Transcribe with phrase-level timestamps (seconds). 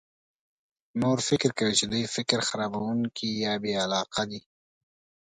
[1.01, 4.41] نور فکر کوي چې دوی فکر خرابونکي یا بې علاقه دي.